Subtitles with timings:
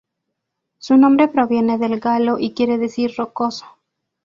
[0.79, 3.67] Su nombre proviene del galo y quiere decir "rocoso.